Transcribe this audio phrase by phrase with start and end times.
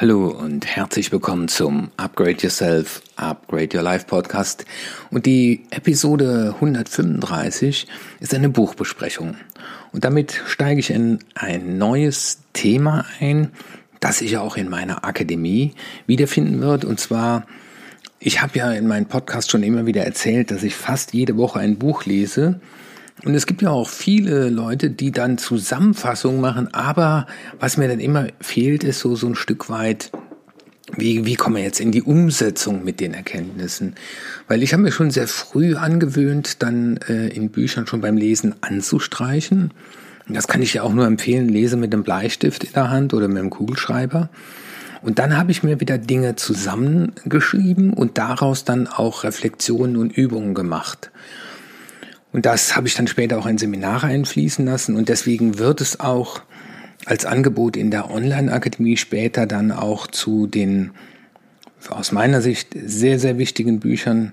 [0.00, 4.64] Hallo und herzlich willkommen zum Upgrade Yourself, Upgrade Your Life Podcast.
[5.10, 7.86] Und die Episode 135
[8.18, 9.34] ist eine Buchbesprechung.
[9.92, 13.52] Und damit steige ich in ein neues Thema ein,
[14.00, 15.74] das sich auch in meiner Akademie
[16.06, 16.86] wiederfinden wird.
[16.86, 17.44] Und zwar,
[18.20, 21.60] ich habe ja in meinem Podcast schon immer wieder erzählt, dass ich fast jede Woche
[21.60, 22.62] ein Buch lese
[23.24, 27.26] und es gibt ja auch viele Leute, die dann Zusammenfassungen machen, aber
[27.58, 30.10] was mir dann immer fehlt, ist so, so ein Stück weit,
[30.96, 33.94] wie, wie kommen wir jetzt in die Umsetzung mit den Erkenntnissen?
[34.48, 38.56] Weil ich habe mir schon sehr früh angewöhnt, dann äh, in Büchern schon beim Lesen
[38.60, 39.72] anzustreichen.
[40.28, 43.28] Das kann ich ja auch nur empfehlen, lese mit einem Bleistift in der Hand oder
[43.28, 44.30] mit einem Kugelschreiber.
[45.02, 50.54] Und dann habe ich mir wieder Dinge zusammengeschrieben und daraus dann auch Reflexionen und Übungen
[50.54, 51.10] gemacht.
[52.32, 55.98] Und das habe ich dann später auch in Seminare einfließen lassen und deswegen wird es
[55.98, 56.42] auch
[57.06, 60.92] als Angebot in der Online-Akademie später dann auch zu den
[61.88, 64.32] aus meiner Sicht sehr, sehr wichtigen Büchern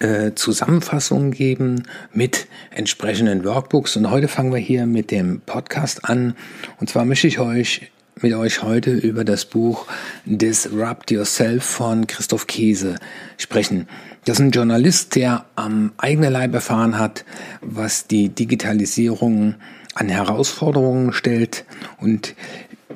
[0.00, 3.96] äh, Zusammenfassungen geben mit entsprechenden Workbooks.
[3.96, 6.34] Und heute fangen wir hier mit dem Podcast an.
[6.80, 9.86] Und zwar möchte ich euch mit euch heute über das Buch
[10.24, 12.96] Disrupt Yourself von Christoph Käse
[13.36, 13.86] sprechen.
[14.24, 17.24] Das ist ein Journalist, der am eigenen Leib erfahren hat,
[17.60, 19.54] was die Digitalisierung
[19.94, 21.64] an Herausforderungen stellt
[22.00, 22.34] und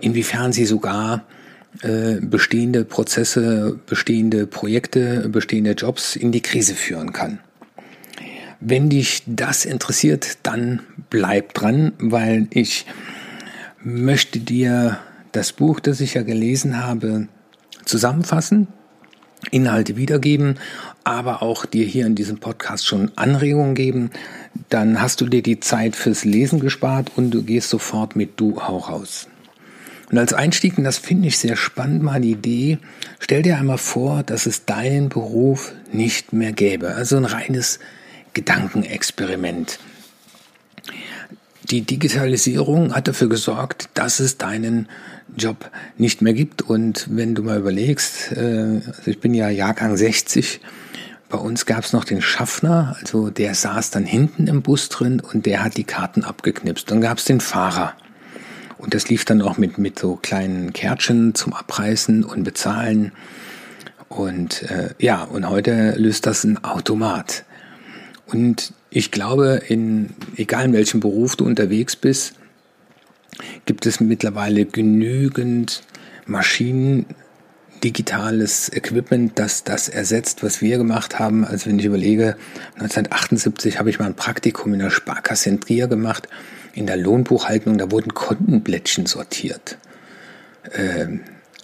[0.00, 1.24] inwiefern sie sogar
[1.82, 7.38] äh, bestehende Prozesse, bestehende Projekte, bestehende Jobs in die Krise führen kann.
[8.60, 12.86] Wenn dich das interessiert, dann bleib dran, weil ich
[13.82, 14.98] möchte dir
[15.32, 17.28] das Buch, das ich ja gelesen habe,
[17.84, 18.68] zusammenfassen,
[19.50, 20.58] Inhalte wiedergeben,
[21.04, 24.10] aber auch dir hier in diesem Podcast schon Anregungen geben.
[24.68, 28.58] Dann hast du dir die Zeit fürs Lesen gespart und du gehst sofort mit Du
[28.58, 29.26] auch raus.
[30.10, 32.78] Und als Einstieg, und das finde ich sehr spannend, mal die Idee,
[33.18, 36.94] stell dir einmal vor, dass es deinen Beruf nicht mehr gäbe.
[36.94, 37.78] Also ein reines
[38.34, 39.78] Gedankenexperiment.
[41.70, 44.88] Die Digitalisierung hat dafür gesorgt, dass es deinen
[45.36, 46.62] Job nicht mehr gibt.
[46.62, 50.60] Und wenn du mal überlegst, äh, also ich bin ja Jahrgang 60,
[51.28, 55.20] bei uns gab es noch den Schaffner, also der saß dann hinten im Bus drin
[55.20, 56.90] und der hat die Karten abgeknipst.
[56.90, 57.94] Dann gab es den Fahrer.
[58.76, 63.12] Und das lief dann auch mit, mit so kleinen Kärtchen zum Abreißen und Bezahlen.
[64.08, 67.44] Und äh, ja, und heute löst das ein Automat.
[68.26, 72.34] Und ich glaube, in, egal in welchem Beruf du unterwegs bist,
[73.66, 75.82] gibt es mittlerweile genügend
[76.26, 77.06] Maschinen,
[77.82, 81.44] digitales Equipment, das das ersetzt, was wir gemacht haben.
[81.44, 82.36] Also wenn ich überlege,
[82.74, 86.28] 1978 habe ich mal ein Praktikum in der Sparkasse in Trier gemacht,
[86.74, 89.78] in der Lohnbuchhaltung, da wurden Kontenblättchen sortiert.
[90.70, 91.18] Äh,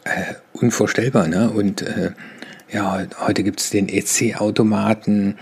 [0.04, 1.50] äh, unvorstellbar, ne?
[1.50, 2.10] Und äh,
[2.70, 5.38] ja, heute gibt es den EC-Automaten,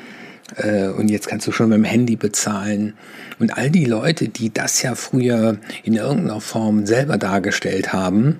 [0.96, 2.94] und jetzt kannst du schon mit dem Handy bezahlen.
[3.40, 8.38] Und all die Leute, die das ja früher in irgendeiner Form selber dargestellt haben,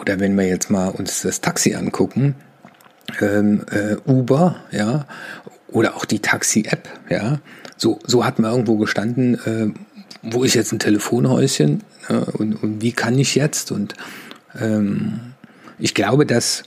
[0.00, 2.34] oder wenn wir jetzt mal uns das Taxi angucken,
[3.20, 5.06] ähm, äh, Uber, ja,
[5.68, 7.40] oder auch die Taxi-App, ja,
[7.76, 9.72] so, so hat man irgendwo gestanden, äh,
[10.22, 13.70] wo ist jetzt ein Telefonhäuschen äh, und, und, wie kann ich jetzt?
[13.70, 13.94] Und
[14.60, 15.20] ähm,
[15.78, 16.64] ich glaube, dass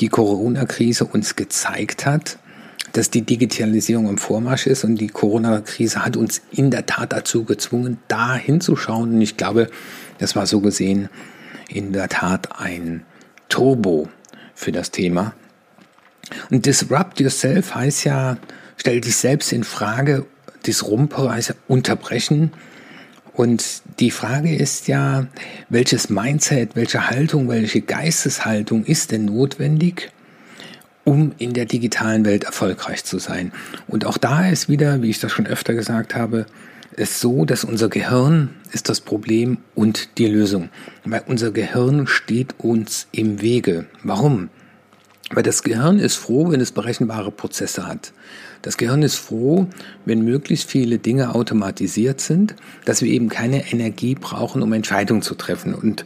[0.00, 2.38] die Corona-Krise uns gezeigt hat,
[2.92, 7.44] dass die Digitalisierung im Vormarsch ist und die Corona-Krise hat uns in der Tat dazu
[7.44, 9.14] gezwungen, da hinzuschauen.
[9.14, 9.70] Und ich glaube,
[10.18, 11.08] das war so gesehen
[11.68, 13.04] in der Tat ein
[13.48, 14.08] Turbo
[14.54, 15.34] für das Thema.
[16.50, 18.36] Und Disrupt Yourself heißt ja,
[18.76, 20.26] stell dich selbst in Frage,
[20.66, 22.52] Disruptor heißt ja unterbrechen.
[23.32, 25.26] Und die Frage ist ja,
[25.68, 30.10] welches Mindset, welche Haltung, welche Geisteshaltung ist denn notwendig,
[31.04, 33.52] um in der digitalen Welt erfolgreich zu sein.
[33.88, 36.46] Und auch da ist wieder, wie ich das schon öfter gesagt habe,
[36.96, 40.68] es so, dass unser Gehirn ist das Problem und die Lösung.
[41.04, 43.86] Weil unser Gehirn steht uns im Wege.
[44.02, 44.50] Warum?
[45.32, 48.12] Weil das Gehirn ist froh, wenn es berechenbare Prozesse hat.
[48.62, 49.68] Das Gehirn ist froh,
[50.04, 55.34] wenn möglichst viele Dinge automatisiert sind, dass wir eben keine Energie brauchen, um Entscheidungen zu
[55.34, 55.74] treffen.
[55.74, 56.04] Und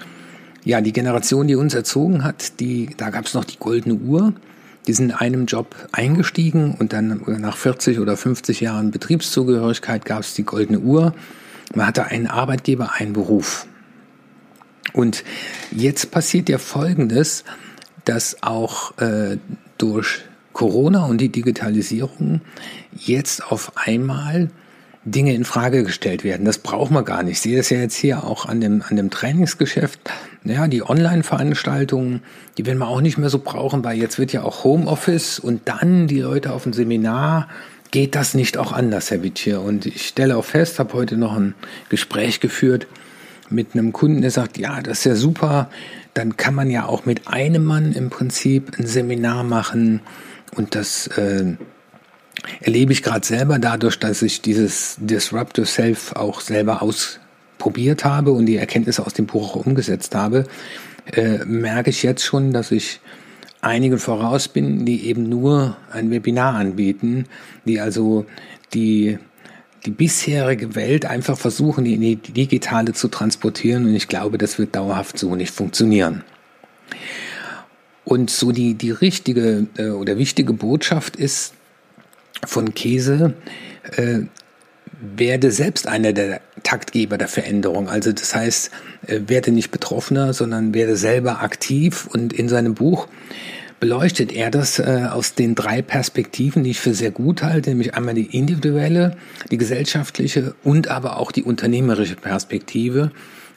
[0.63, 4.35] ja, die Generation, die uns erzogen hat, die, da gab es noch die goldene Uhr.
[4.87, 10.21] Die sind in einem Job eingestiegen und dann nach 40 oder 50 Jahren Betriebszugehörigkeit gab
[10.21, 11.15] es die goldene Uhr.
[11.75, 13.67] Man hatte einen Arbeitgeber, einen Beruf.
[14.93, 15.25] Und
[15.71, 17.45] jetzt passiert ja Folgendes,
[18.05, 19.39] dass auch äh,
[19.79, 20.21] durch
[20.53, 22.43] Corona und die Digitalisierung
[22.93, 24.51] jetzt auf einmal
[25.05, 26.47] Dinge in Frage gestellt werden.
[26.47, 27.35] Das braucht man gar nicht.
[27.35, 30.01] Ich sehe das ja jetzt hier auch an dem, an dem Trainingsgeschäft.
[30.45, 32.23] Ja, die Online-Veranstaltungen,
[32.57, 35.63] die werden wir auch nicht mehr so brauchen, weil jetzt wird ja auch Homeoffice und
[35.67, 37.49] dann die Leute auf dem Seminar.
[37.91, 39.61] Geht das nicht auch anders, Herr Wittier?
[39.61, 41.55] Und ich stelle auch fest, habe heute noch ein
[41.91, 42.87] Gespräch geführt
[43.51, 45.71] mit einem Kunden, der sagt, ja, das ist ja super.
[46.15, 50.01] Dann kann man ja auch mit einem Mann im Prinzip ein Seminar machen
[50.57, 51.57] und das äh,
[52.61, 58.47] erlebe ich gerade selber dadurch, dass ich dieses Disrupt Yourself auch selber ausprobiert habe und
[58.47, 60.45] die Erkenntnisse aus dem Buch auch umgesetzt habe,
[61.13, 63.01] äh, merke ich jetzt schon, dass ich
[63.61, 67.27] einige voraus bin, die eben nur ein Webinar anbieten,
[67.65, 68.27] die also
[68.75, 69.19] die
[69.85, 73.85] die bisherige Welt einfach versuchen, in die digitale zu transportieren.
[73.85, 76.25] Und ich glaube, das wird dauerhaft so nicht funktionieren.
[78.05, 81.55] Und so die, die richtige äh, oder wichtige Botschaft ist,
[82.47, 83.35] von Käse,
[83.97, 84.21] äh,
[85.01, 87.89] werde selbst einer der Taktgeber der Veränderung.
[87.89, 88.71] Also das heißt,
[89.07, 92.09] äh, werde nicht Betroffener, sondern werde selber aktiv.
[92.13, 93.09] Und in seinem Buch
[93.81, 97.95] beleuchtet er das äh, aus den drei Perspektiven, die ich für sehr gut halte, nämlich
[97.95, 99.17] einmal die individuelle,
[99.51, 103.11] die gesellschaftliche und aber auch die unternehmerische Perspektive,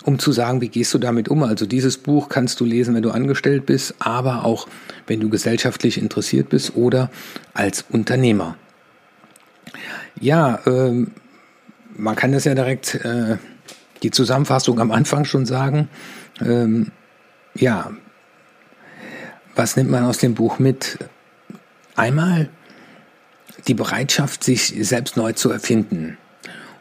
[0.03, 1.43] um zu sagen, wie gehst du damit um?
[1.43, 4.67] Also dieses Buch kannst du lesen, wenn du angestellt bist, aber auch
[5.05, 7.09] wenn du gesellschaftlich interessiert bist oder
[7.53, 8.57] als Unternehmer.
[10.19, 11.11] Ja, ähm,
[11.95, 13.37] man kann das ja direkt äh,
[14.03, 15.89] die Zusammenfassung am Anfang schon sagen.
[16.41, 16.91] Ähm,
[17.55, 17.91] ja,
[19.55, 20.99] was nimmt man aus dem Buch mit?
[21.95, 22.49] Einmal
[23.67, 26.17] die Bereitschaft, sich selbst neu zu erfinden.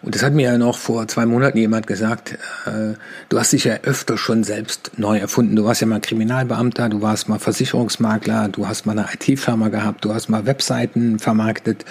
[0.02, 2.94] Und das hat mir ja noch vor zwei Monaten jemand gesagt, äh,
[3.28, 5.56] du hast dich ja öfter schon selbst neu erfunden.
[5.56, 10.04] Du warst ja mal Kriminalbeamter, du warst mal Versicherungsmakler, du hast mal eine IT-Firma gehabt,
[10.04, 11.84] du hast mal Webseiten vermarktet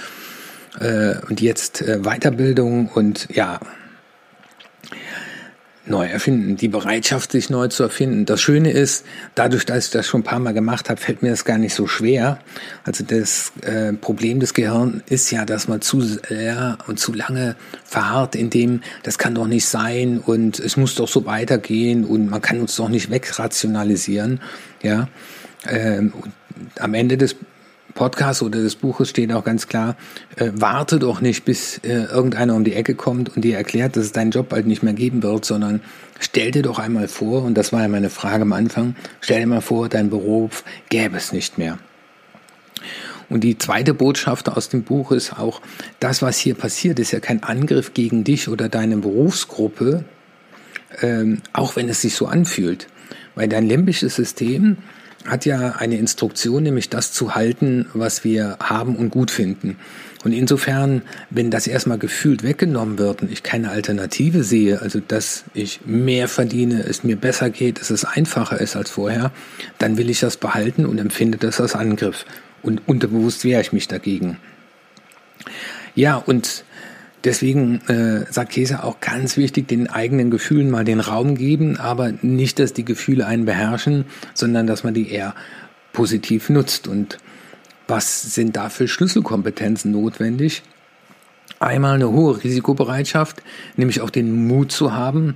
[0.80, 3.60] äh, und jetzt äh, Weiterbildung und ja,
[5.88, 8.26] neu erfinden, die Bereitschaft, sich neu zu erfinden.
[8.26, 9.06] Das Schöne ist,
[9.36, 11.76] dadurch, dass ich das schon ein paar Mal gemacht habe, fällt mir das gar nicht
[11.76, 12.40] so schwer.
[12.84, 17.56] Also das äh, Problem des Gehirns ist ja, dass man zu sehr und zu lange
[17.84, 22.30] verharrt in dem, das kann doch nicht sein und es muss doch so weitergehen und
[22.30, 24.42] man kann uns doch nicht wegrationalisieren.
[24.82, 25.08] Ja,
[25.68, 26.14] ähm,
[26.80, 27.36] am Ende des
[27.96, 29.96] Podcast oder des Buches steht auch ganz klar,
[30.36, 34.04] äh, warte doch nicht, bis äh, irgendeiner um die Ecke kommt und dir erklärt, dass
[34.04, 35.82] es deinen Job bald nicht mehr geben wird, sondern
[36.20, 39.48] stell dir doch einmal vor, und das war ja meine Frage am Anfang, stell dir
[39.48, 41.80] mal vor, dein Beruf gäbe es nicht mehr.
[43.30, 45.62] Und die zweite Botschaft aus dem Buch ist auch,
[46.00, 50.04] das, was hier passiert, ist ja kein Angriff gegen dich oder deine Berufsgruppe,
[51.02, 52.88] ähm, auch wenn es sich so anfühlt.
[53.36, 54.78] Weil dein limbisches System
[55.26, 59.78] hat ja eine Instruktion, nämlich das zu halten, was wir haben und gut finden.
[60.24, 65.44] Und insofern, wenn das erstmal gefühlt weggenommen wird und ich keine Alternative sehe, also dass
[65.54, 69.32] ich mehr verdiene, es mir besser geht, dass es einfacher ist als vorher,
[69.78, 72.26] dann will ich das behalten und empfinde das als Angriff.
[72.64, 74.38] Und unterbewusst wehre ich mich dagegen.
[75.94, 76.64] Ja, und
[77.26, 82.14] Deswegen äh, sagt Käse auch ganz wichtig, den eigenen Gefühlen mal den Raum geben, aber
[82.22, 84.06] nicht, dass die Gefühle einen beherrschen,
[84.36, 85.34] sondern dass man die eher
[85.92, 86.88] positiv nutzt.
[86.88, 87.18] Und
[87.88, 90.62] was sind da für Schlüsselkompetenzen notwendig?
[91.60, 93.42] Einmal eine hohe Risikobereitschaft,
[93.76, 95.36] nämlich auch den Mut zu haben,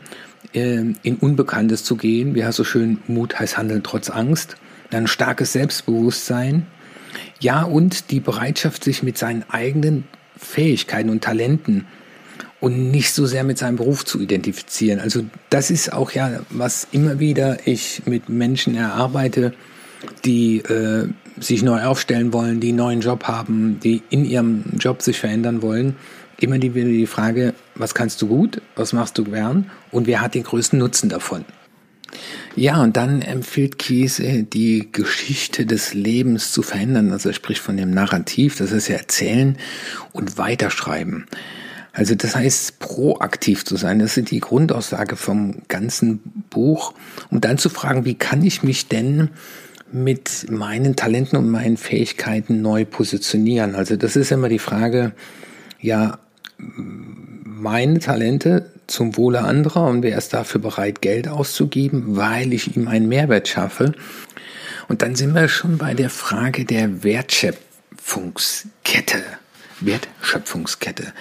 [0.54, 2.36] äh, in Unbekanntes zu gehen.
[2.36, 4.58] Wie heißt so schön, Mut heißt Handeln trotz Angst.
[4.92, 6.68] Dann starkes Selbstbewusstsein.
[7.40, 10.04] Ja, und die Bereitschaft, sich mit seinen eigenen
[10.40, 11.86] Fähigkeiten und Talenten
[12.60, 15.00] und nicht so sehr mit seinem Beruf zu identifizieren.
[15.00, 19.54] Also das ist auch ja, was immer wieder ich mit Menschen erarbeite,
[20.26, 21.08] die äh,
[21.40, 25.62] sich neu aufstellen wollen, die einen neuen Job haben, die in ihrem Job sich verändern
[25.62, 25.96] wollen.
[26.40, 30.36] Immer wieder die Frage, was kannst du gut, was machst du gern und wer hat
[30.36, 31.46] den größten Nutzen davon?
[32.56, 37.12] Ja, und dann empfiehlt Kiese, die Geschichte des Lebens zu verändern.
[37.12, 39.58] Also er spricht von dem Narrativ, das ist ja erzählen
[40.12, 41.26] und weiterschreiben.
[41.94, 44.00] Also das heißt, proaktiv zu sein.
[44.00, 46.94] Das ist die Grundaussage vom ganzen Buch.
[47.30, 49.30] Um dann zu fragen, wie kann ich mich denn
[49.92, 53.76] mit meinen Talenten und meinen Fähigkeiten neu positionieren?
[53.76, 55.14] Also das ist immer die Frage,
[55.82, 56.20] ja,
[56.58, 62.88] meine Talente zum Wohle anderer und wer ist dafür bereit, Geld auszugeben, weil ich ihm
[62.88, 63.94] einen Mehrwert schaffe.
[64.88, 69.22] Und dann sind wir schon bei der Frage der Wertschöpfungskette.
[69.80, 71.14] Wertschöpfungskette.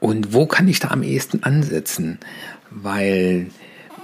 [0.00, 2.18] Und wo kann ich da am ehesten ansetzen?
[2.70, 3.46] Weil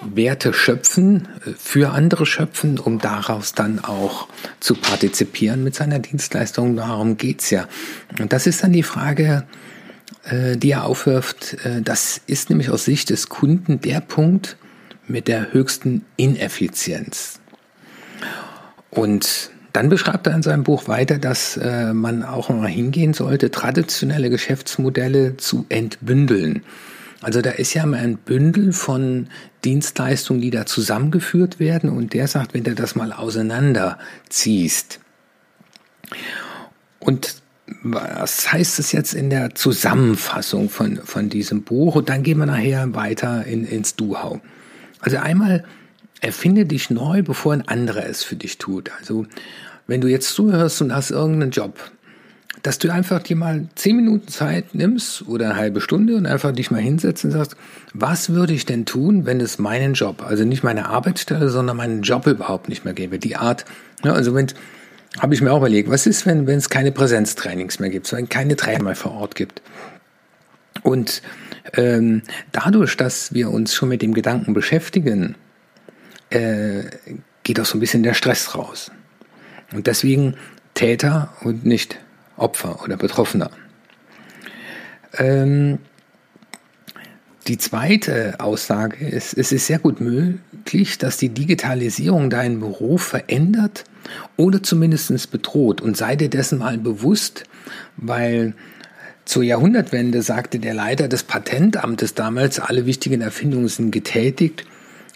[0.00, 1.26] Werte schöpfen,
[1.58, 4.28] für andere schöpfen, um daraus dann auch
[4.60, 6.76] zu partizipieren mit seiner Dienstleistung.
[6.76, 7.66] Darum geht's ja.
[8.20, 9.44] Und das ist dann die Frage,
[10.30, 14.56] äh, die er aufwirft, äh, das ist nämlich aus Sicht des Kunden der Punkt
[15.06, 17.40] mit der höchsten Ineffizienz.
[18.90, 23.50] Und dann beschreibt er in seinem Buch weiter, dass äh, man auch mal hingehen sollte,
[23.50, 26.62] traditionelle Geschäftsmodelle zu entbündeln.
[27.20, 29.28] Also da ist ja mal ein Bündel von
[29.64, 35.00] Dienstleistungen, die da zusammengeführt werden und der sagt, wenn du das mal auseinanderziehst.
[37.00, 37.42] Und
[37.82, 41.96] was heißt es jetzt in der Zusammenfassung von, von diesem Buch?
[41.96, 44.40] Und dann gehen wir nachher weiter in, ins Du-Hau.
[45.00, 45.64] Also einmal
[46.20, 48.90] erfinde dich neu, bevor ein anderer es für dich tut.
[48.98, 49.26] Also
[49.86, 51.78] wenn du jetzt zuhörst und hast irgendeinen Job,
[52.62, 56.52] dass du einfach dir mal zehn Minuten Zeit nimmst oder eine halbe Stunde und einfach
[56.52, 57.56] dich mal hinsetzt und sagst,
[57.94, 62.02] was würde ich denn tun, wenn es meinen Job, also nicht meine Arbeitsstelle, sondern meinen
[62.02, 63.18] Job überhaupt nicht mehr gäbe?
[63.18, 63.64] Die Art,
[64.04, 64.48] ja, also wenn,
[65.20, 68.56] habe ich mir auch überlegt, was ist, wenn, es keine Präsenztrainings mehr gibt, wenn keine
[68.56, 69.62] Trainer mehr vor Ort gibt?
[70.82, 71.22] Und
[71.74, 72.22] ähm,
[72.52, 75.34] dadurch, dass wir uns schon mit dem Gedanken beschäftigen,
[76.30, 76.84] äh,
[77.42, 78.90] geht auch so ein bisschen der Stress raus.
[79.72, 80.36] Und deswegen
[80.74, 81.98] Täter und nicht
[82.36, 83.50] Opfer oder Betroffener.
[85.16, 85.78] Ähm,
[87.48, 93.84] die zweite Aussage ist, es ist sehr gut möglich, dass die Digitalisierung deinen Beruf verändert
[94.36, 95.80] oder zumindest bedroht.
[95.80, 97.44] Und sei dir dessen mal bewusst,
[97.96, 98.54] weil
[99.24, 104.64] zur Jahrhundertwende sagte der Leiter des Patentamtes damals, alle wichtigen Erfindungen sind getätigt.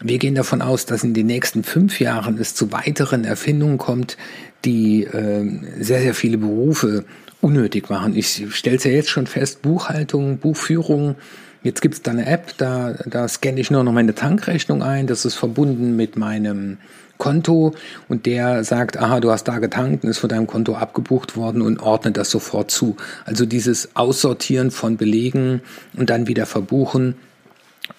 [0.03, 4.17] Wir gehen davon aus, dass in den nächsten fünf Jahren es zu weiteren Erfindungen kommt,
[4.65, 5.45] die äh,
[5.81, 7.05] sehr, sehr viele Berufe
[7.41, 8.15] unnötig machen.
[8.17, 11.17] Ich stelle es ja jetzt schon fest, Buchhaltung, Buchführung,
[11.62, 15.07] jetzt gibt es da eine App, da, da scanne ich nur noch meine Tankrechnung ein,
[15.07, 16.79] das ist verbunden mit meinem
[17.23, 17.73] Konto
[18.09, 21.62] und der sagt, aha, du hast da getankt und ist von deinem Konto abgebucht worden
[21.62, 22.97] und ordnet das sofort zu.
[23.25, 25.62] Also dieses Aussortieren von Belegen
[25.97, 27.14] und dann wieder verbuchen,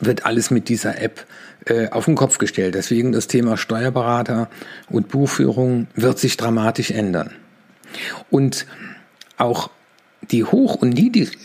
[0.02, 1.26] wird alles mit dieser App
[1.68, 2.76] äh, auf den Kopf gestellt.
[2.76, 4.50] Deswegen das Thema Steuerberater
[4.90, 7.32] und Buchführung wird sich dramatisch ändern.
[8.30, 8.66] Und
[9.38, 9.70] auch
[10.32, 11.38] die hoch- und niedrig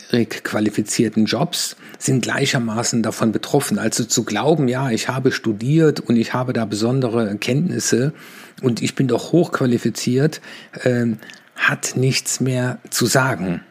[0.43, 3.77] qualifizierten Jobs sind gleichermaßen davon betroffen.
[3.77, 8.13] Also zu glauben, ja, ich habe studiert und ich habe da besondere Kenntnisse
[8.61, 10.41] und ich bin doch hochqualifiziert,
[10.83, 11.07] äh,
[11.55, 13.61] hat nichts mehr zu sagen.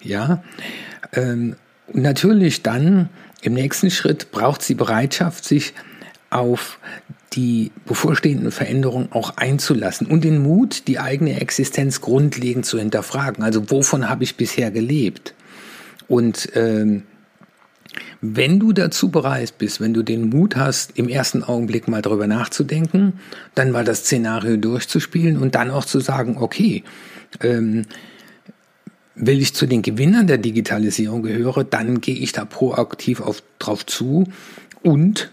[0.00, 0.42] Ja,
[1.12, 1.56] ähm,
[1.92, 3.08] natürlich dann
[3.40, 5.72] im nächsten Schritt braucht sie Bereitschaft, sich
[6.30, 6.78] auf
[7.36, 13.44] die bevorstehenden Veränderungen auch einzulassen und den Mut, die eigene Existenz grundlegend zu hinterfragen.
[13.44, 15.34] Also wovon habe ich bisher gelebt?
[16.08, 17.02] Und ähm,
[18.20, 22.26] wenn du dazu bereit bist, wenn du den Mut hast, im ersten Augenblick mal darüber
[22.26, 23.20] nachzudenken,
[23.54, 26.82] dann mal das Szenario durchzuspielen und dann auch zu sagen, okay,
[27.40, 27.84] ähm,
[29.14, 33.84] will ich zu den Gewinnern der Digitalisierung gehöre, dann gehe ich da proaktiv auf, drauf
[33.84, 34.28] zu
[34.82, 35.30] und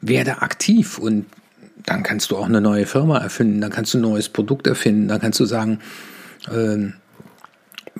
[0.00, 1.26] werde aktiv und
[1.86, 5.08] dann kannst du auch eine neue Firma erfinden, dann kannst du ein neues Produkt erfinden,
[5.08, 5.80] dann kannst du sagen,
[6.50, 6.94] ähm,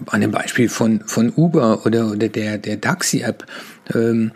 [0.07, 3.47] an dem Beispiel von, von Uber oder, oder der, der Taxi-App,
[3.95, 4.33] ähm,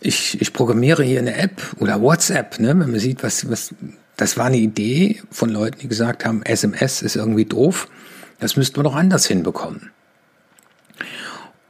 [0.00, 3.74] ich, ich programmiere hier eine App oder WhatsApp, ne, wenn man sieht, was, was,
[4.16, 7.88] das war eine Idee von Leuten, die gesagt haben, SMS ist irgendwie doof,
[8.38, 9.90] das müssten wir doch anders hinbekommen.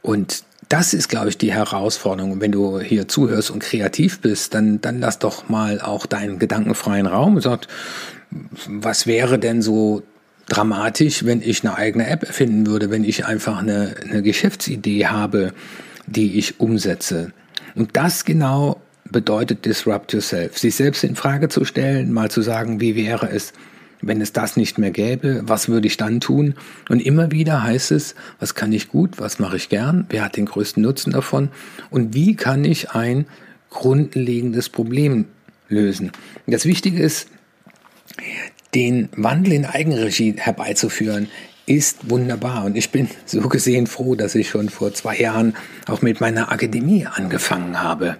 [0.01, 2.39] Und das ist, glaube ich, die Herausforderung.
[2.39, 7.07] wenn du hier zuhörst und kreativ bist, dann, dann lass doch mal auch deinen gedankenfreien
[7.07, 7.67] Raum und sag,
[8.67, 10.03] was wäre denn so
[10.47, 15.53] dramatisch, wenn ich eine eigene App erfinden würde, wenn ich einfach eine, eine Geschäftsidee habe,
[16.07, 17.33] die ich umsetze.
[17.75, 20.57] Und das genau bedeutet Disrupt Yourself.
[20.57, 23.51] Sich selbst in Frage zu stellen, mal zu sagen, wie wäre es,
[24.01, 26.55] wenn es das nicht mehr gäbe, was würde ich dann tun?
[26.89, 30.37] Und immer wieder heißt es, was kann ich gut, was mache ich gern, wer hat
[30.37, 31.49] den größten Nutzen davon
[31.89, 33.25] und wie kann ich ein
[33.69, 35.25] grundlegendes Problem
[35.69, 36.11] lösen.
[36.45, 37.29] Das Wichtige ist,
[38.75, 41.27] den Wandel in Eigenregie herbeizuführen,
[41.65, 42.65] ist wunderbar.
[42.65, 45.55] Und ich bin so gesehen froh, dass ich schon vor zwei Jahren
[45.87, 48.17] auch mit meiner Akademie angefangen habe.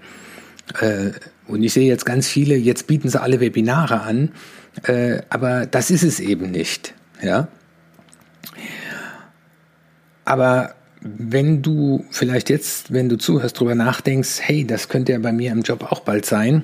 [0.80, 1.12] Äh,
[1.48, 4.32] und ich sehe jetzt ganz viele, jetzt bieten sie alle Webinare an.
[4.84, 6.94] Äh, aber das ist es eben nicht.
[7.22, 7.48] Ja?
[10.26, 15.32] Aber wenn du vielleicht jetzt, wenn du zuhörst, darüber nachdenkst, hey, das könnte ja bei
[15.32, 16.64] mir im Job auch bald sein,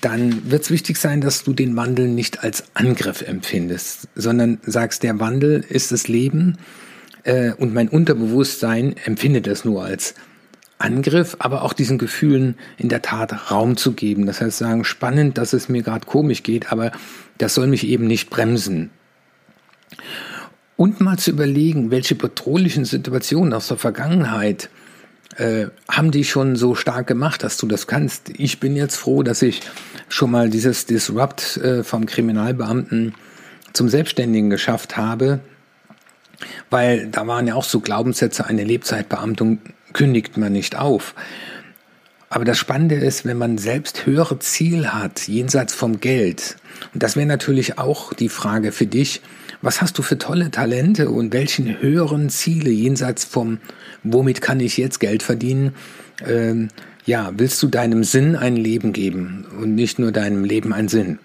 [0.00, 5.02] dann wird es wichtig sein, dass du den Wandel nicht als Angriff empfindest, sondern sagst,
[5.02, 6.58] der Wandel ist das Leben
[7.24, 10.26] äh, und mein Unterbewusstsein empfindet es nur als Angriff,
[10.78, 14.26] aber auch diesen Gefühlen in der Tat Raum zu geben.
[14.26, 16.92] Das heißt, sagen, spannend, dass es mir gerade komisch geht, aber
[17.38, 18.90] das soll mich eben nicht bremsen.
[20.76, 24.68] Und mal zu überlegen, welche bedrohlichen Situationen aus der Vergangenheit
[25.36, 28.30] äh, haben dich schon so stark gemacht, dass du das kannst.
[28.38, 29.62] Ich bin jetzt froh, dass ich
[30.08, 33.14] schon mal dieses Disrupt äh, vom Kriminalbeamten
[33.72, 35.40] zum Selbstständigen geschafft habe,
[36.70, 39.60] weil da waren ja auch so Glaubenssätze, eine Lebzeitbeamtung
[39.96, 41.14] kündigt man nicht auf.
[42.28, 46.56] Aber das Spannende ist, wenn man selbst höhere Ziel hat, jenseits vom Geld,
[46.92, 49.22] und das wäre natürlich auch die Frage für dich,
[49.62, 53.58] was hast du für tolle Talente und welchen höheren Ziele jenseits vom,
[54.02, 55.74] womit kann ich jetzt Geld verdienen,
[56.26, 56.68] ähm,
[57.06, 61.20] ja, willst du deinem Sinn ein Leben geben und nicht nur deinem Leben einen Sinn?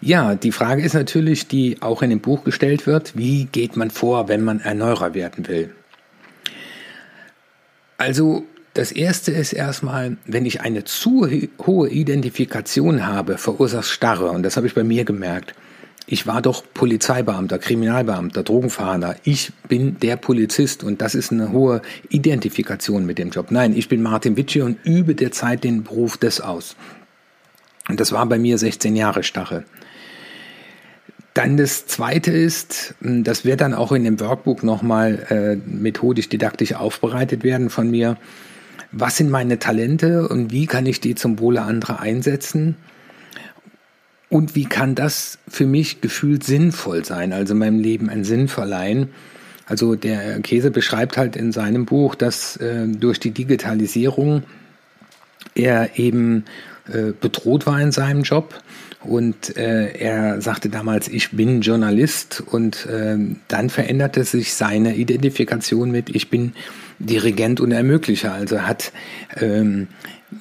[0.00, 3.90] Ja, die Frage ist natürlich, die auch in dem Buch gestellt wird, wie geht man
[3.90, 5.70] vor, wenn man Erneuerer werden will?
[7.96, 11.28] Also das erste ist erstmal, wenn ich eine zu
[11.64, 14.30] hohe Identifikation habe, verursacht Starre.
[14.30, 15.54] Und das habe ich bei mir gemerkt.
[16.06, 19.16] Ich war doch Polizeibeamter, Kriminalbeamter, Drogenfahnder.
[19.24, 23.50] Ich bin der Polizist und das ist eine hohe Identifikation mit dem Job.
[23.50, 26.76] Nein, ich bin Martin Witsche und übe derzeit den Beruf des aus.
[27.88, 29.64] Und das war bei mir 16 Jahre Starre.
[31.34, 36.74] Dann das Zweite ist, das wird dann auch in dem Workbook nochmal äh, methodisch, didaktisch
[36.74, 38.16] aufbereitet werden von mir
[38.96, 42.76] was sind meine Talente und wie kann ich die zum Wohle anderer einsetzen?
[44.28, 49.10] Und wie kann das für mich gefühlt sinnvoll sein, also meinem Leben einen Sinn verleihen?
[49.66, 54.44] Also der Käse beschreibt halt in seinem Buch, dass äh, durch die Digitalisierung
[55.54, 56.44] er eben
[56.86, 58.54] äh, bedroht war in seinem Job
[59.04, 63.16] und äh, er sagte damals, ich bin Journalist und äh,
[63.48, 66.52] dann veränderte sich seine Identifikation mit, ich bin
[66.98, 68.32] Dirigent und Ermöglicher.
[68.32, 68.92] Also hat
[69.40, 69.88] ähm,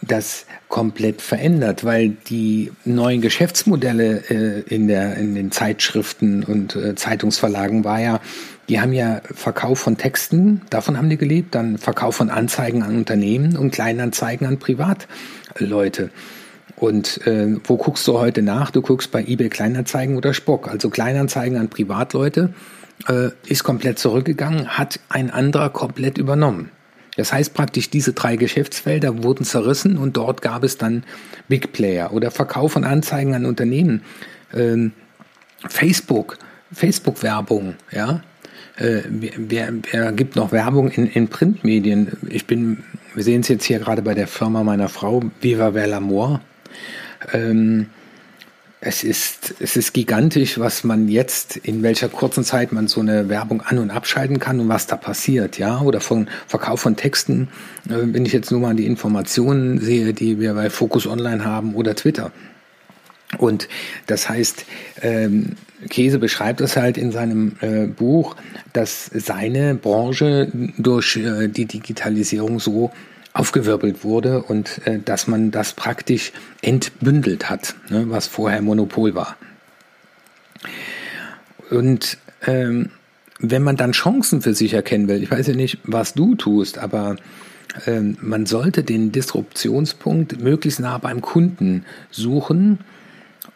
[0.02, 6.96] das komplett verändert, weil die neuen Geschäftsmodelle äh, in, der, in den Zeitschriften und äh,
[6.96, 8.20] Zeitungsverlagen war ja,
[8.70, 12.96] die haben ja Verkauf von Texten, davon haben die gelebt, dann Verkauf von Anzeigen an
[12.96, 16.10] Unternehmen und Kleinanzeigen an Privatleute.
[16.84, 18.70] Und äh, wo guckst du heute nach?
[18.70, 20.68] Du guckst bei eBay Kleinanzeigen oder Spock.
[20.68, 22.54] Also Kleinanzeigen an Privatleute
[23.08, 26.72] äh, ist komplett zurückgegangen, hat ein anderer komplett übernommen.
[27.16, 31.06] Das heißt praktisch, diese drei Geschäftsfelder wurden zerrissen und dort gab es dann
[31.48, 34.02] Big Player oder Verkauf von Anzeigen an Unternehmen.
[34.54, 34.92] Ähm,
[35.70, 36.38] Facebook,
[36.74, 38.24] Facebook-Werbung, ja.
[38.76, 42.18] Äh, wer, wer gibt noch Werbung in, in Printmedien?
[42.28, 42.84] Ich bin,
[43.16, 46.42] wir sehen es jetzt hier gerade bei der Firma meiner Frau, Viva Ver l'Amour.
[47.32, 47.88] Ähm,
[48.86, 53.30] es ist, es ist gigantisch, was man jetzt, in welcher kurzen Zeit man so eine
[53.30, 57.48] Werbung an- und abschalten kann und was da passiert, ja, oder von Verkauf von Texten,
[57.88, 61.76] äh, wenn ich jetzt nur mal die Informationen sehe, die wir bei Focus Online haben
[61.76, 62.32] oder Twitter.
[63.38, 63.68] Und
[64.08, 64.66] das heißt,
[65.02, 65.56] ähm,
[65.90, 68.36] Käse beschreibt es halt in seinem äh, Buch,
[68.74, 72.92] dass seine Branche durch äh, die Digitalisierung so
[73.34, 79.36] aufgewirbelt wurde und äh, dass man das praktisch entbündelt hat, ne, was vorher Monopol war.
[81.70, 82.92] Und ähm,
[83.40, 86.78] wenn man dann Chancen für sich erkennen will, ich weiß ja nicht, was du tust,
[86.78, 87.16] aber
[87.88, 92.80] ähm, man sollte den Disruptionspunkt möglichst nah beim Kunden suchen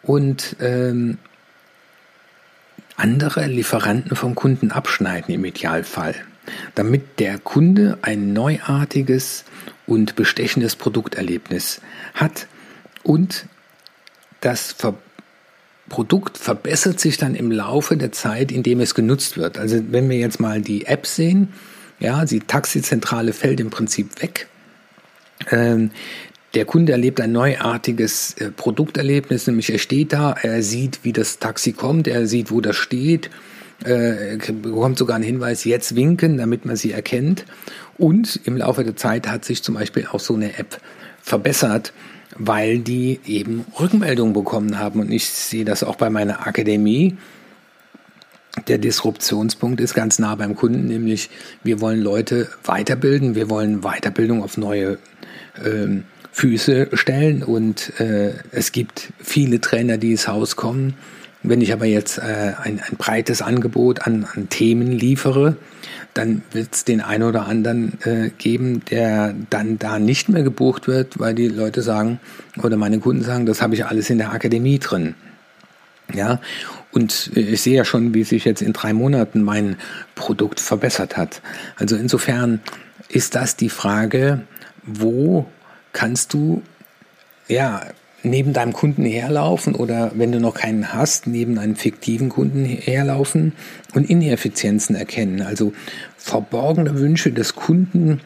[0.02, 1.18] und ähm,
[2.96, 6.16] andere Lieferanten vom Kunden abschneiden im Idealfall
[6.74, 9.44] damit der Kunde ein neuartiges
[9.86, 11.80] und bestechendes Produkterlebnis
[12.14, 12.46] hat
[13.02, 13.46] und
[14.40, 14.94] das Ver
[15.88, 19.56] Produkt verbessert sich dann im Laufe der Zeit, indem es genutzt wird.
[19.56, 21.48] Also wenn wir jetzt mal die App sehen,
[21.98, 24.48] ja, die Taxizentrale fällt im Prinzip weg.
[25.50, 25.90] Ähm,
[26.54, 31.38] der Kunde erlebt ein neuartiges äh, Produkterlebnis, nämlich er steht da, er sieht, wie das
[31.38, 33.30] Taxi kommt, er sieht, wo das steht,
[33.84, 37.44] äh, bekommt sogar einen Hinweis, jetzt winken, damit man sie erkennt.
[37.96, 40.80] Und im Laufe der Zeit hat sich zum Beispiel auch so eine App
[41.22, 41.92] verbessert,
[42.36, 45.00] weil die eben Rückmeldungen bekommen haben.
[45.00, 47.16] Und ich sehe das auch bei meiner Akademie.
[48.66, 51.30] Der Disruptionspunkt ist ganz nah beim Kunden, nämlich
[51.62, 54.98] wir wollen Leute weiterbilden, wir wollen Weiterbildung auf neue
[55.64, 60.94] ähm, Füße stellen und äh, es gibt viele Trainer, die ins Haus kommen
[61.42, 65.56] wenn ich aber jetzt äh, ein, ein breites Angebot an, an Themen liefere,
[66.14, 70.88] dann wird es den einen oder anderen äh, geben, der dann da nicht mehr gebucht
[70.88, 72.18] wird, weil die Leute sagen
[72.60, 75.14] oder meine Kunden sagen, das habe ich alles in der Akademie drin.
[76.12, 76.40] Ja,
[76.90, 79.76] und ich sehe ja schon, wie sich jetzt in drei Monaten mein
[80.14, 81.42] Produkt verbessert hat.
[81.76, 82.60] Also insofern
[83.08, 84.40] ist das die Frage,
[84.84, 85.46] wo
[85.92, 86.62] kannst du
[87.46, 87.82] ja
[88.22, 93.52] neben deinem Kunden herlaufen oder wenn du noch keinen hast, neben einem fiktiven Kunden herlaufen
[93.94, 95.42] und Ineffizienzen erkennen.
[95.42, 95.72] Also
[96.16, 98.20] verborgene Wünsche des Kunden.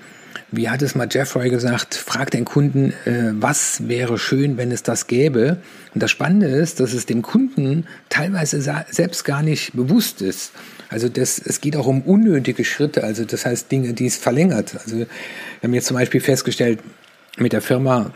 [0.51, 4.83] Wie hat es mal Jeffrey gesagt, frag den Kunden, äh, was wäre schön, wenn es
[4.83, 5.59] das gäbe.
[5.95, 10.53] Und das Spannende ist, dass es dem Kunden teilweise selbst gar nicht bewusst ist.
[10.91, 14.75] Also das, es geht auch um unnötige Schritte, also das heißt Dinge, die es verlängert.
[14.83, 15.07] Also wir
[15.63, 16.81] haben jetzt zum Beispiel festgestellt,
[17.39, 18.13] mit der Firma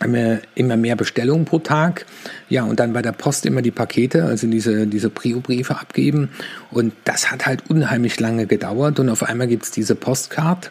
[0.00, 2.06] immer mehr Bestellungen pro Tag.
[2.48, 6.30] Ja, und dann bei der Post immer die Pakete, also diese, diese Prio-Briefe abgeben.
[6.70, 9.00] Und das hat halt unheimlich lange gedauert.
[9.00, 10.70] Und auf einmal gibt's diese Postcard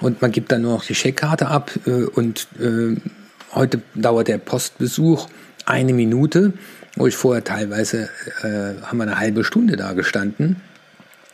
[0.00, 1.72] und man gibt dann nur noch die Scheckkarte ab.
[1.86, 2.96] Äh, und äh,
[3.54, 5.28] heute dauert der Postbesuch
[5.64, 6.52] eine Minute,
[6.96, 8.10] wo ich vorher teilweise
[8.42, 10.60] äh, haben wir eine halbe Stunde da gestanden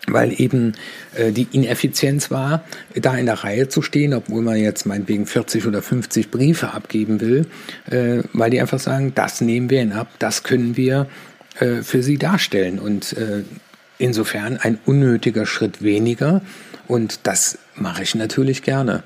[0.07, 0.75] weil eben
[1.15, 2.65] äh, die Ineffizienz war,
[2.95, 7.21] da in der Reihe zu stehen, obwohl man jetzt meinetwegen 40 oder 50 Briefe abgeben
[7.21, 7.47] will,
[7.91, 11.07] äh, weil die einfach sagen, das nehmen wir ihnen ab, das können wir
[11.59, 12.79] äh, für sie darstellen.
[12.79, 13.45] Und äh,
[13.99, 16.43] insofern ein unnötiger Schritt weniger
[16.87, 19.03] und das mache ich natürlich gerne.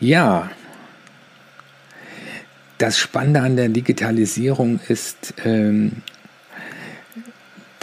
[0.00, 0.50] Ja,
[2.78, 6.02] das Spannende an der Digitalisierung ist, ähm,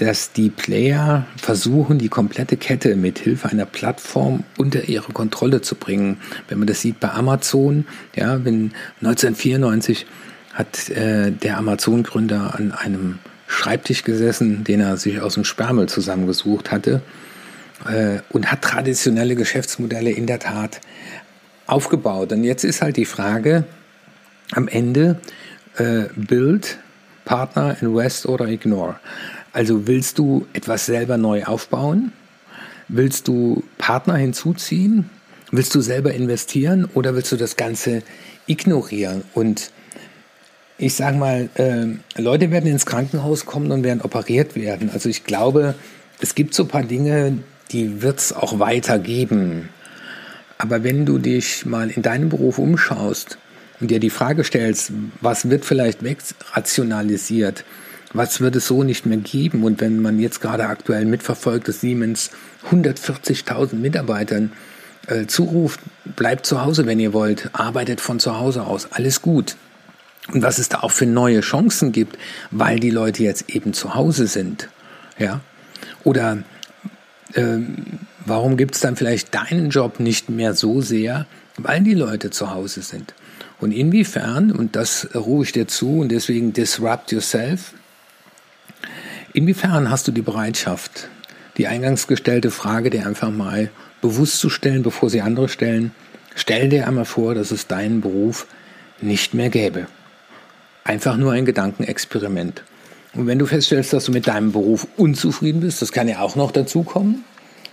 [0.01, 5.75] dass die Player versuchen, die komplette Kette mit Hilfe einer Plattform unter ihre Kontrolle zu
[5.75, 6.17] bringen.
[6.47, 7.85] Wenn man das sieht bei Amazon,
[8.15, 10.07] ja, wenn 1994
[10.53, 16.71] hat äh, der Amazon-Gründer an einem Schreibtisch gesessen, den er sich aus dem Sperrmüll zusammengesucht
[16.71, 17.03] hatte
[17.87, 20.81] äh, und hat traditionelle Geschäftsmodelle in der Tat
[21.67, 22.31] aufgebaut.
[22.31, 23.65] Und jetzt ist halt die Frage
[24.53, 25.21] am Ende,
[25.77, 26.79] äh, Build,
[27.23, 28.95] Partner, Invest oder Ignore.
[29.53, 32.13] Also willst du etwas selber neu aufbauen?
[32.87, 35.09] Willst du Partner hinzuziehen?
[35.51, 38.03] Willst du selber investieren oder willst du das Ganze
[38.47, 39.23] ignorieren?
[39.33, 39.71] Und
[40.77, 44.89] ich sage mal, äh, Leute werden ins Krankenhaus kommen und werden operiert werden.
[44.91, 45.75] Also ich glaube,
[46.21, 47.39] es gibt so ein paar Dinge,
[47.71, 49.69] die wird es auch weitergeben.
[50.57, 53.37] Aber wenn du dich mal in deinem Beruf umschaust
[53.79, 57.65] und dir die Frage stellst, was wird vielleicht wegrationalisiert,
[58.13, 59.63] was wird es so nicht mehr geben?
[59.63, 62.31] Und wenn man jetzt gerade aktuell mitverfolgt, dass Siemens
[62.69, 64.51] 140.000 Mitarbeitern
[65.07, 65.79] äh, zuruft,
[66.15, 69.55] bleibt zu Hause, wenn ihr wollt, arbeitet von zu Hause aus, alles gut.
[70.31, 72.17] Und was es da auch für neue Chancen gibt,
[72.51, 74.69] weil die Leute jetzt eben zu Hause sind.
[75.17, 75.41] Ja?
[76.03, 76.43] Oder
[77.33, 77.77] ähm,
[78.25, 81.25] warum gibt es dann vielleicht deinen Job nicht mehr so sehr,
[81.57, 83.13] weil die Leute zu Hause sind?
[83.59, 87.73] Und inwiefern, und das ruhe ich dir zu, und deswegen disrupt yourself,
[89.33, 91.07] Inwiefern hast du die Bereitschaft,
[91.57, 95.91] die eingangs gestellte Frage dir einfach mal bewusst zu stellen, bevor sie andere stellen?
[96.35, 98.47] Stell dir einmal vor, dass es deinen Beruf
[98.99, 99.87] nicht mehr gäbe.
[100.83, 102.63] Einfach nur ein Gedankenexperiment.
[103.13, 106.35] Und wenn du feststellst, dass du mit deinem Beruf unzufrieden bist, das kann ja auch
[106.35, 107.23] noch dazu kommen,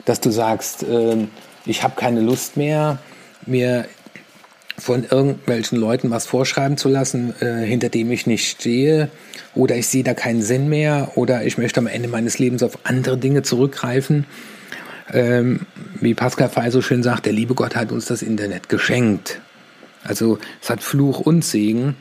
[0.04, 1.26] dass du sagst, äh,
[1.64, 2.98] ich habe keine Lust mehr,
[3.46, 3.86] mir
[4.78, 9.10] von irgendwelchen Leuten was vorschreiben zu lassen, äh, hinter dem ich nicht stehe,
[9.54, 12.78] oder ich sehe da keinen Sinn mehr, oder ich möchte am Ende meines Lebens auf
[12.84, 14.24] andere Dinge zurückgreifen.
[15.12, 15.60] Ähm,
[16.00, 19.40] wie Pascal Fey so schön sagt, der liebe Gott hat uns das Internet geschenkt.
[20.04, 21.96] Also es hat Fluch und Segen.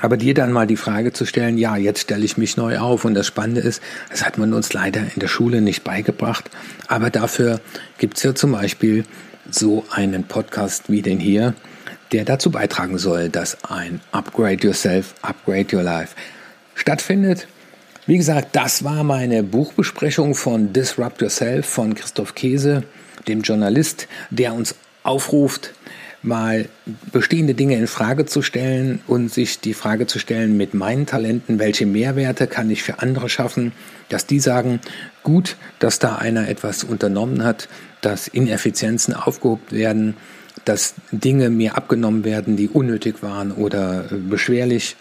[0.00, 3.04] Aber dir dann mal die Frage zu stellen, ja, jetzt stelle ich mich neu auf.
[3.04, 6.48] Und das Spannende ist, das hat man uns leider in der Schule nicht beigebracht.
[6.86, 7.60] Aber dafür
[7.98, 9.04] gibt es ja zum Beispiel
[9.50, 11.54] so einen Podcast wie den hier,
[12.12, 16.14] der dazu beitragen soll, dass ein Upgrade Yourself, Upgrade Your Life
[16.74, 17.46] stattfindet.
[18.06, 22.82] Wie gesagt, das war meine Buchbesprechung von Disrupt Yourself von Christoph Käse,
[23.28, 25.72] dem Journalist, der uns aufruft,
[26.22, 26.68] mal
[27.12, 31.58] bestehende Dinge in Frage zu stellen und sich die Frage zu stellen, mit meinen Talenten,
[31.58, 33.72] welche Mehrwerte kann ich für andere schaffen,
[34.08, 34.80] dass die sagen,
[35.22, 37.68] gut, dass da einer etwas unternommen hat,
[38.00, 40.16] dass Ineffizienzen aufgehoben werden,
[40.64, 44.96] dass Dinge mir abgenommen werden, die unnötig waren oder äh, beschwerlich.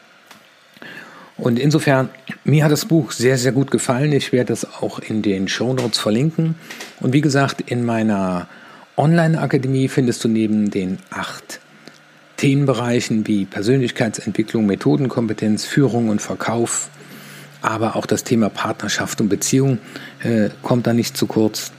[1.37, 2.09] Und insofern,
[2.43, 4.11] mir hat das Buch sehr, sehr gut gefallen.
[4.11, 6.55] Ich werde es auch in den Show Notes verlinken.
[6.99, 8.47] Und wie gesagt, in meiner
[8.97, 11.61] Online-Akademie findest du neben den acht
[12.35, 16.89] Themenbereichen wie Persönlichkeitsentwicklung, Methodenkompetenz, Führung und Verkauf,
[17.61, 19.79] aber auch das Thema Partnerschaft und Beziehung
[20.23, 21.71] äh, kommt da nicht zu kurz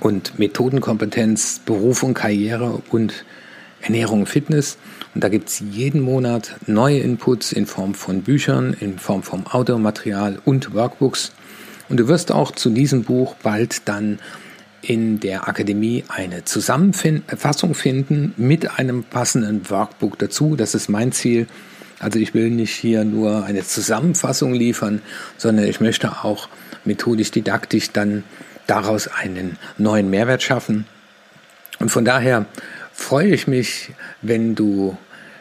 [0.00, 3.24] und Methodenkompetenz, Beruf und Karriere und
[3.80, 4.78] Ernährung und Fitness.
[5.14, 9.46] Und da gibt es jeden Monat neue Inputs in Form von Büchern, in Form von
[9.46, 11.32] Audiomaterial und Workbooks.
[11.88, 14.18] Und du wirst auch zu diesem Buch bald dann
[14.82, 20.54] in der Akademie eine Zusammenfassung finden mit einem passenden Workbook dazu.
[20.56, 21.46] Das ist mein Ziel.
[21.98, 25.02] Also ich will nicht hier nur eine Zusammenfassung liefern,
[25.36, 26.48] sondern ich möchte auch
[26.84, 28.22] methodisch, didaktisch dann
[28.68, 30.86] daraus einen neuen Mehrwert schaffen.
[31.80, 32.46] Und von daher
[32.92, 33.90] freue ich mich,
[34.22, 34.96] wenn du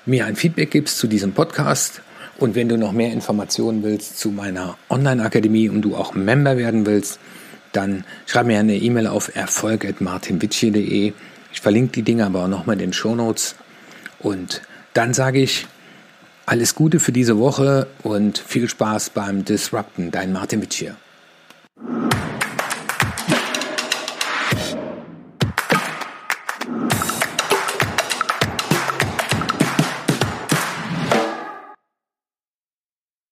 [0.05, 2.01] mir ein Feedback gibst zu diesem Podcast.
[2.39, 6.85] Und wenn du noch mehr Informationen willst zu meiner Online-Akademie und du auch Member werden
[6.85, 7.19] willst,
[7.73, 11.13] dann schreib mir eine E-Mail auf erfolg.martinwitsche.de.
[11.51, 13.55] Ich verlinke die Dinge aber auch nochmal in den Show Notes.
[14.19, 14.61] Und
[14.93, 15.67] dann sage ich
[16.45, 20.11] alles Gute für diese Woche und viel Spaß beim Disrupten.
[20.11, 20.85] Dein Martin Witsch.